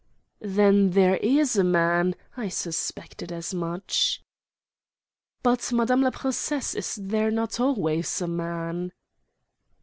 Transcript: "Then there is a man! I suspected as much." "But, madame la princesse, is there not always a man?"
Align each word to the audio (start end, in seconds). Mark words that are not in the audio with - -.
"Then 0.41 0.89
there 0.93 1.17
is 1.17 1.55
a 1.55 1.63
man! 1.63 2.15
I 2.35 2.47
suspected 2.47 3.31
as 3.31 3.53
much." 3.53 4.23
"But, 5.43 5.71
madame 5.71 6.01
la 6.01 6.09
princesse, 6.09 6.73
is 6.73 6.95
there 6.95 7.29
not 7.29 7.59
always 7.59 8.19
a 8.19 8.27
man?" 8.27 8.93